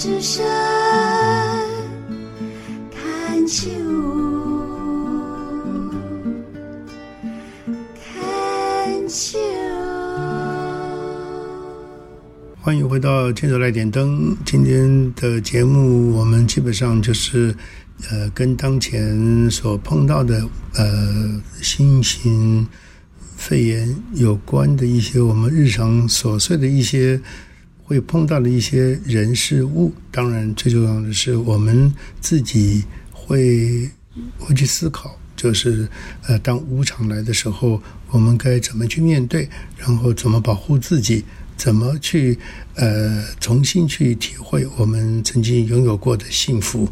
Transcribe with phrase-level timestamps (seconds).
[0.00, 0.42] 之声
[2.90, 3.68] 看秋，
[7.94, 9.38] 看秋。
[12.62, 14.34] 欢迎回到《牵手来点灯》。
[14.46, 17.54] 今天的节目，我们基本上就是
[18.08, 20.42] 呃，跟当前所碰到的
[20.76, 22.66] 呃新型
[23.36, 27.20] 肺炎有关的一些我们日常琐碎的一些
[27.90, 29.92] 会碰到的一些人事物。
[30.12, 33.90] 当然，最重要的是我们自己会
[34.38, 35.88] 会去思考，就是
[36.28, 41.24] 呃，当无常来的时候，我们该怎么去面对，然后怎么保护自己。
[41.56, 42.38] 怎么去
[42.76, 46.88] 呃重新去体会我们曾经拥有过的幸福？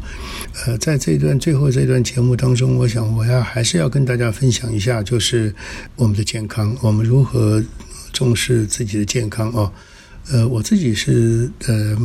[0.65, 5.55] 呃，在这一段最后这段节目当中，我想我要还是要跟大家分享一下，就是
[5.95, 7.63] 我们的健康，我们如何
[8.11, 9.71] 重视自己的健康哦。
[10.31, 11.97] 呃，我自己是呃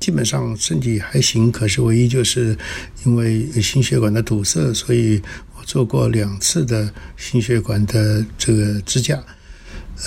[0.00, 2.56] 基本上身体还行，可是唯一就是
[3.04, 5.22] 因为心血管的堵塞，所以
[5.56, 9.22] 我做过两次的心血管的这个支架。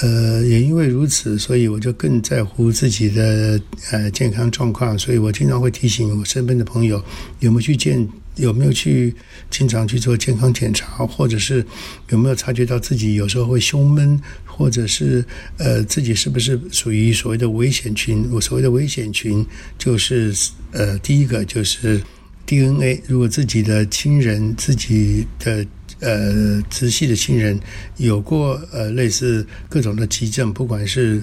[0.02, 3.60] 呃，也因为如此，所以我就更在乎自己的
[3.92, 7.04] 呃健康状况，所以我经常会提醒我身边的朋友
[7.40, 9.14] 有没有去健，有没有去
[9.50, 11.66] 经常去做健康检查，或者是
[12.08, 14.18] 有没有察觉到自己有时候会胸闷，
[14.62, 15.26] 或者是
[15.58, 18.30] 呃自己是不是属于所谓的危险群？
[18.32, 19.46] 我所谓的危险群
[19.78, 20.32] 就是
[20.72, 22.00] 呃第一个就是
[22.46, 25.66] DNA，如果自己的亲人自己的。
[26.00, 27.60] 呃，直系的亲人
[27.98, 31.22] 有过呃类似各种的急症，不管是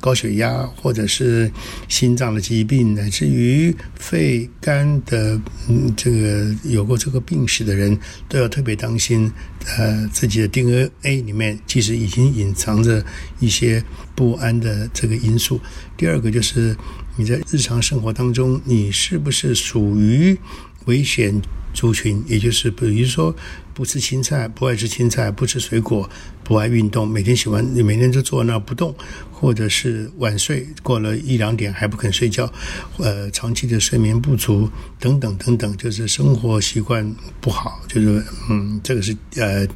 [0.00, 1.50] 高血压，或者是
[1.88, 9.30] 心脏的疾病，乃至于肺肝的嗯这个有过这个病史的人，都要特别当心。
[9.76, 13.04] 呃，自己的 DNA 里面其实已经隐藏着
[13.38, 13.82] 一些
[14.14, 15.60] 不安的这个因素。
[15.96, 16.76] 第二个就是
[17.16, 20.38] 你在日常生活当中，你是不是属于
[20.86, 21.42] 危险
[21.74, 22.24] 族群？
[22.26, 23.34] 也就是比如说。
[23.74, 26.10] 不吃青菜，不爱吃青菜，不吃水果，
[26.48, 28.94] 不爱运动，每天喜欢你每天就坐那不动，
[29.30, 32.50] 或者是晚睡，过了一两点还不肯睡觉，
[32.96, 34.66] 呃，长期的睡眠不足
[34.98, 39.68] 等等等等，就是生活习惯不好，就是嗯，这个是呃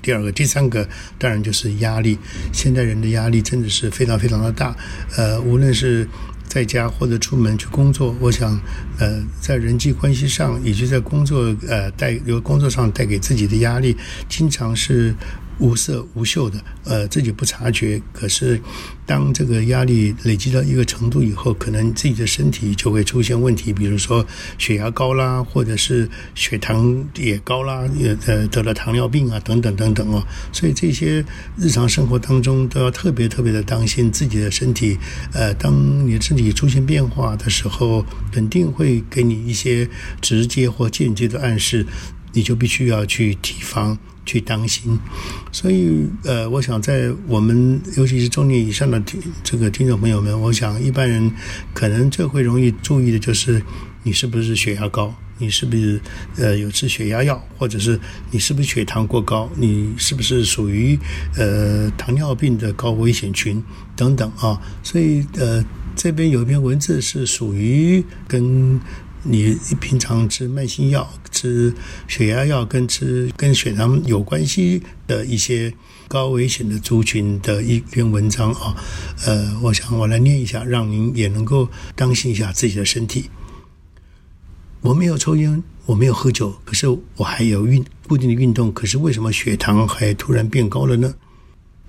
[0.00, 2.16] 第二个，第三个当然就是压力，
[2.54, 4.74] 现代人的压力真的是非常非常的大，
[5.18, 6.08] 呃，无论是。
[6.46, 8.60] 在家或者出门去工作，我想，
[9.00, 13.96] 呃，在人际关系上以及在工作呃带由工作上带给自己的压力，
[14.28, 15.12] 经常是。
[15.58, 18.00] 无色无嗅的，呃，自己不察觉。
[18.12, 18.60] 可是，
[19.06, 24.26] 当这个压力累积到一个程度以后，可能自己的身体就会出现问题，比如说
[24.58, 30.26] 血压高啦，或者是血糖也高啦，也呃得了糖尿病啊，等等等等哦。
[30.52, 31.24] 所以这些
[31.56, 34.98] 日常生活当中都要特别特别的当心自己的身体。
[35.32, 39.88] 呃，当你的身体出现变化的时候，肯定会给你一些
[40.20, 41.86] 直接或间接的暗示，
[42.32, 43.96] 你就必须要去提防。
[44.24, 44.98] 去当心，
[45.52, 51.30] 所以呃，我想在我们尤其是中年以上的听这个听众朋友们，我想一般人
[51.72, 53.62] 可能最会容易注意的就是
[54.02, 56.00] 你是不是血压高，你是不是
[56.36, 60.98] 呃有吃血压药，或者是你是不是血糖过高，你是不是属于
[61.36, 63.62] 呃糖尿病的高危险群
[63.94, 64.60] 等等啊。
[64.82, 65.64] 所以呃
[65.94, 68.80] 这边有一篇文字是属于跟。
[69.26, 71.74] 你平常吃慢性药、吃
[72.06, 75.72] 血压药跟吃跟血糖有关系的一些
[76.06, 78.76] 高危险的族群的一篇文章啊，
[79.24, 83.30] 呃，我想我来念一下，让您也能够当心一下自己的身体。
[84.82, 86.86] 我没有抽烟，我没有喝酒，可是
[87.16, 91.14] 我还有运固定的运动，可是为什么血糖还突然变高了呢？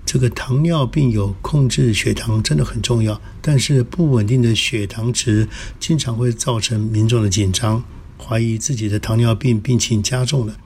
[0.06, 5.48] 这个糖尿病有控制血糖真的很重要，但是不稳定的血糖值
[5.80, 7.82] 经常会造成民众的紧张，
[8.16, 10.56] 怀疑自己的糖尿病病情加重了。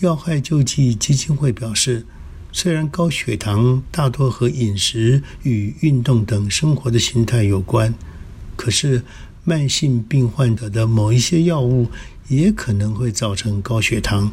[0.00, 2.06] 要害救济基金会表示，
[2.52, 7.94] 虽然高血糖大多和饮食与运动等生活的形态有关，
[8.56, 9.02] 可是
[9.44, 11.88] 慢性病患者的某一些药物
[12.28, 14.32] 也可能会造成高血糖。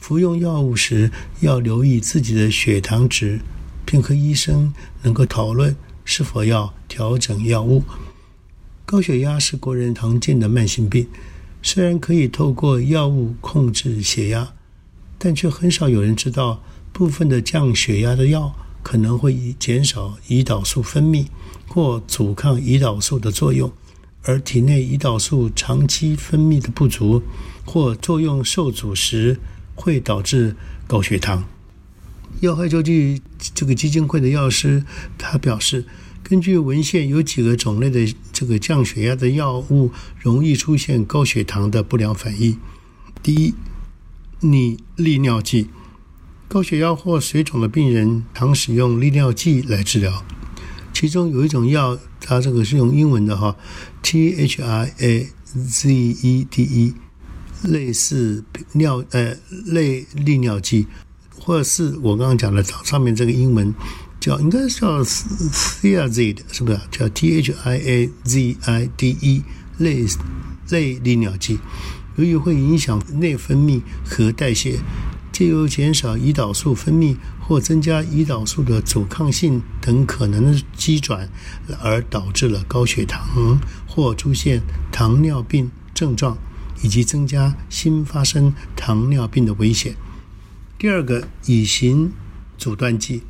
[0.00, 1.10] 服用药物时
[1.40, 3.40] 要留意自己的血糖值，
[3.84, 4.72] 并和医生
[5.02, 7.82] 能够讨论是否要调整药物。
[8.84, 11.08] 高血压是国人常见的慢性病，
[11.60, 14.52] 虽然可以透过药物控制血压，
[15.18, 16.62] 但却很少有人知道
[16.92, 18.54] 部分的降血压的药
[18.84, 21.26] 可能会减少胰岛素分泌
[21.66, 23.72] 或阻抗胰岛素的作用，
[24.22, 27.20] 而体内胰岛素长期分泌的不足
[27.64, 29.36] 或作用受阻时。
[29.76, 30.56] 会导致
[30.88, 31.44] 高血糖。
[32.40, 33.22] 药害救济
[33.54, 34.84] 这个基金会的药师
[35.16, 35.86] 他表示，
[36.24, 42.58] 根据文献，有几个种类的这个降血压的药物容易出现高血糖的不良反应。
[43.22, 43.54] 第一，
[44.40, 45.68] 拟利尿剂，
[46.48, 50.24] 高血压或水肿的病人常使用利尿剂来治疗。
[50.92, 53.56] 其中有一种药，它这个是用英文的哈
[54.02, 56.94] ，T H I A Z E D E，
[57.62, 59.36] 类似尿呃
[59.66, 60.86] 类利尿剂，
[61.38, 63.74] 或者是我刚刚讲的上面这个英文。
[64.18, 66.80] 叫应该叫 thiazide 是不是？
[66.90, 69.42] 叫 T H I A Z I D E
[69.78, 70.04] 类
[70.70, 71.60] 类利尿剂，
[72.16, 74.80] 由于会影响内分泌和代谢，
[75.30, 81.28] 借由减少胰岛素分泌或增加胰岛素的阻抗性等可能的机转，
[81.80, 84.60] 而导致了高血糖或出现
[84.90, 86.36] 糖尿病症状，
[86.86, 89.96] 以及增加新发生糖尿病的危险。
[90.78, 92.12] 第二个乙型
[92.56, 93.22] 阻断剂。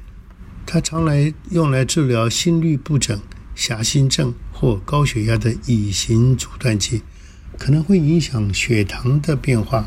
[0.67, 3.19] 它常来用来治疗心律不整、
[3.55, 7.01] 狭心症或高血压的乙型阻断剂，
[7.57, 9.87] 可能会影响血糖的变化。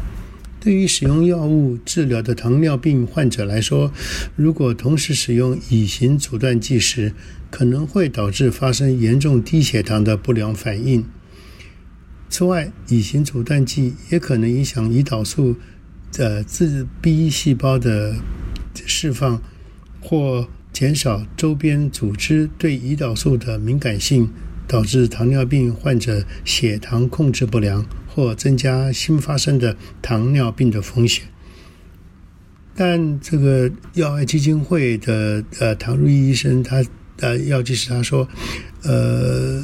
[0.60, 3.92] 对于使用药物治疗的糖尿病患者来说，
[4.36, 7.14] 如果同时使用乙型阻断剂时，
[7.52, 11.06] 可能会导致发生严重低血糖的不良反应。
[12.30, 15.56] 此外，乙型阻断剂也可能影响胰岛素
[16.12, 18.16] 的自闭细胞的
[18.86, 19.42] 释放，
[20.00, 24.30] 或减少周边组织对胰岛素的敏感性，
[24.68, 31.26] 导致糖尿病患者血糖控制不良，或增加新发生的糖尿病的风险。
[32.76, 36.86] 但这个药爱基金会的呃唐如意医生，他
[37.20, 38.30] 呃药剂师他说，
[38.84, 39.62] 呃，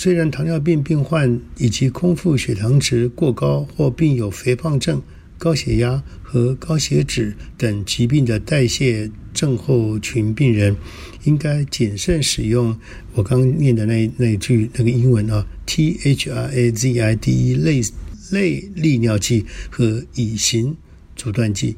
[0.00, 5.02] 虽然糖尿病病患以及空腹血糖值过高或并有肥胖症。
[5.36, 10.76] 高血压和高血脂等疾病的代谢症候群病人，
[11.24, 12.78] 应该谨慎使用
[13.14, 17.82] 我刚念的那那句那个英文啊，T H R A Z I D E 类
[18.30, 20.76] 类利尿剂和乙型
[21.16, 21.74] 阻断剂，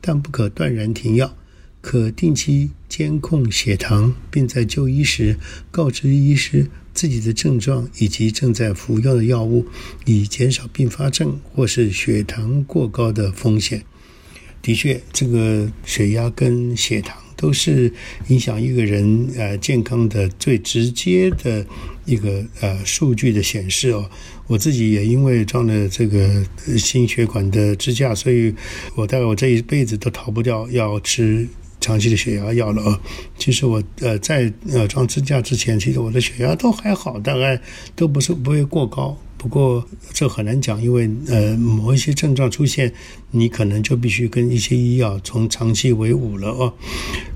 [0.00, 1.36] 但不可断然停药，
[1.82, 5.36] 可定期监控血糖，并在就医时
[5.70, 6.70] 告知医师。
[6.98, 9.64] 自己的症状以及正在服用的药物，
[10.04, 13.84] 以减少并发症或是血糖过高的风险。
[14.60, 17.92] 的确，这个血压跟血糖都是
[18.26, 21.64] 影响一个人呃健康的最直接的
[22.04, 24.10] 一个呃数据的显示哦。
[24.48, 26.44] 我自己也因为装了这个
[26.76, 28.52] 心血管的支架，所以
[28.96, 31.46] 我大概我这一辈子都逃不掉要吃。
[31.80, 33.00] 长期的血压药了啊，
[33.38, 37.60] 其实我呃在呃装支架之前，其实我的血压都还好，大概
[37.94, 39.16] 都不是不会过高。
[39.36, 42.92] 不过这很难讲，因为呃某一些症状出现，
[43.30, 46.74] 你可能就必须跟一些医药从长期为伍了哦。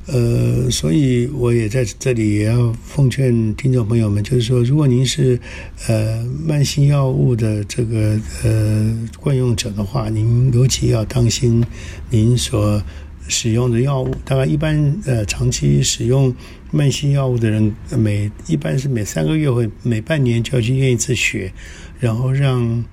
[0.06, 5.38] 呃，所以我也在这里也要奉劝听众朋友们，就是说，如果您是
[5.86, 11.64] 呃慢性药物的这个呃惯用者的话，您尤其要当心
[12.10, 12.82] 您所。
[13.32, 16.32] 使用的药物，大概一般呃长期使用
[16.70, 21.50] 慢性药物的人，每一般是每三个月会每半年就要去验一次血，
[21.98, 22.84] 然后让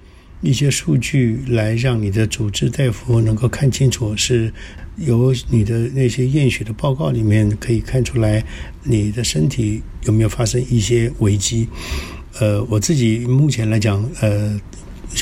[0.42, 4.52] 一些数据来让你的主治大夫能够看清楚，是
[4.96, 8.42] 由你的那些验血的报告里面可以看出来
[8.84, 11.68] 你的身体有没有发生一些危机。
[12.40, 14.58] 呃，我自己目前来讲，呃，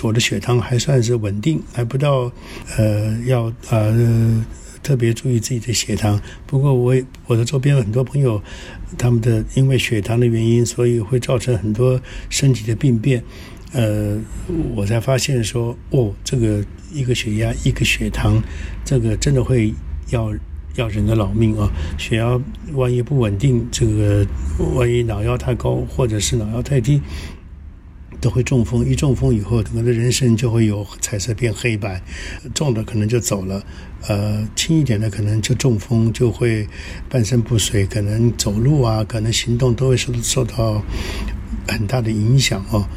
[0.03, 2.31] 我的血糖还算是稳定，还不到
[2.77, 4.45] 呃要呃。
[4.87, 6.17] 特别注意自己的血糖。
[6.45, 8.41] 不过，我我的周边很多朋友，
[8.97, 13.21] 他们的因为血糖的原因，所以会造成很多身体的病变。
[13.73, 14.17] 呃，
[14.77, 16.63] 我才发现说，哦，这个
[16.93, 18.41] 一个血压，一个血糖，
[18.85, 19.73] 这个真的会
[20.09, 20.33] 要
[20.77, 21.69] 要人的老命啊！
[21.97, 22.39] 血压
[22.71, 24.25] 万一不稳定，这个
[24.73, 27.01] 万一脑压太高，或者是脑压太低。
[28.19, 32.01] 都会中风，一中风以后，整个人生就会有彩色变黑白，
[32.53, 33.63] 重的可能就走了，
[34.07, 36.67] 呃，轻一点的可能就中风，就会
[37.09, 40.81] 半身不遂，可能走路啊，可能行动都会受受到。
[41.67, 42.87] 很大的影响哦。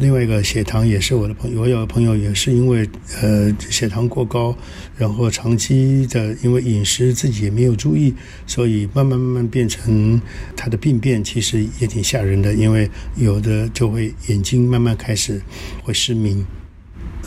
[0.00, 2.88] 另外一个血糖也是我的朋友，我有个朋友也是因为
[3.20, 4.56] 呃血糖过高，
[4.96, 8.14] 然后长期的因为饮食自己也没有注意，
[8.46, 10.20] 所以慢慢慢慢变成
[10.56, 12.54] 他的病变，其实也挺吓人的。
[12.54, 15.42] 因为有的就会眼睛慢慢开始
[15.82, 16.46] 会失明，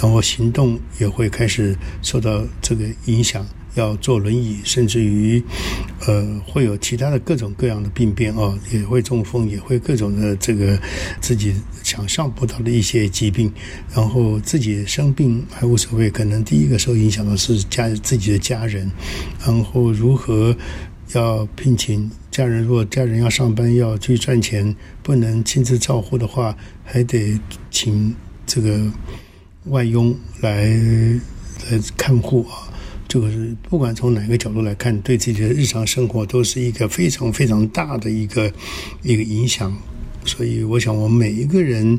[0.01, 3.45] 然后行动也会开始受到这个影响。
[3.77, 5.41] 要坐轮椅，甚至于，
[6.05, 10.79] 呃，会有其他的各种各样的病变哦，也会中风，也会各种的这个
[11.21, 13.51] 自己想象不到的一些疾病，
[13.93, 18.91] 然后自己生病还无所谓，可能第一个受影响的是家自己的家人，
[19.45, 20.55] 然后如何
[21.13, 28.13] 要聘请家人，如果家人要上班要去赚钱，不能亲自照护的话，还得请
[28.45, 28.91] 这个
[29.65, 30.65] 外佣来
[31.69, 32.66] 来看护啊。
[33.07, 38.51] 这个是不管从哪个角度来看，对自己的日常生活都是一个非常非常大的一个
[39.01, 39.73] 一个影响。
[40.25, 41.97] 所以，我想我们每一个人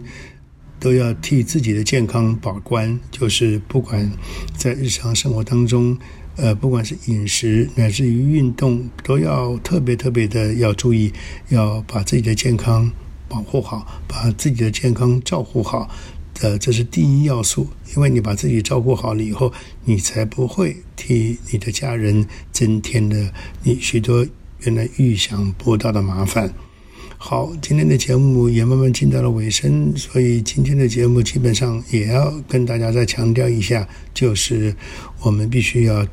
[0.78, 4.10] 都要替自己的健康把关，就是不管
[4.54, 5.96] 在日常生活当中，
[6.36, 11.10] 呃，不管是饮食乃至于运动，都要特别特别的要注意，
[11.48, 12.90] 要把自己的健康
[13.28, 15.88] 保护好，把自己的健康照顾好。
[16.40, 17.66] 呃，这是第一要素，
[17.98, 19.52] 因为你把自己照顾好了以后，
[19.84, 23.32] 你才不会替你的家人增添了
[23.64, 24.24] 你许多
[24.60, 26.48] 原来预想不到的麻烦。
[27.16, 34.72] 好，今天的节目也慢慢进到了尾声，所以今天的节目基本上也要跟大家再强调一下，就是
[35.22, 36.06] 我们必须要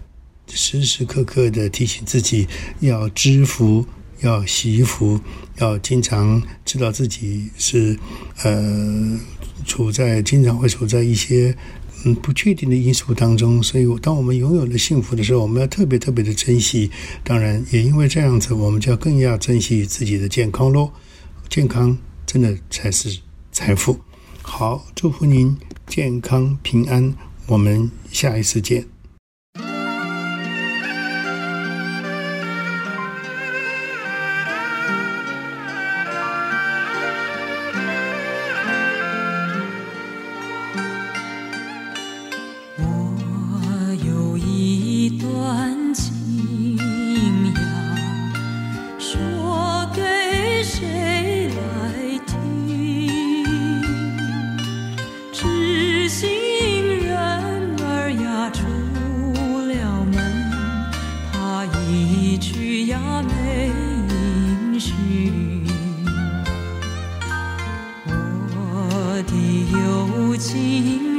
[0.48, 2.48] 时时刻刻的提醒自己，
[2.80, 3.86] 要知福，
[4.22, 5.20] 要惜福，
[5.60, 7.96] 要经常知道自己是
[8.42, 9.20] 呃
[9.68, 11.56] 处在经常会处在一些。
[12.08, 16.90] 嗯，不确定的因素当中，所以当我们拥有了幸福的时候，我们要特别特别的珍惜。
[17.24, 20.92] 当然，也因为这样子，我们就要更要珍惜自己的健康喽。
[21.50, 23.20] 健康真的才是
[23.52, 24.00] 财富。
[24.44, 25.58] 好，祝福您
[25.88, 27.14] 健康平安。
[27.48, 28.95] 我们下一次见。
[70.38, 71.15] 情。